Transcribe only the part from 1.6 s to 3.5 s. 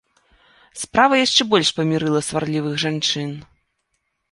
памірыла сварлівых жанчын.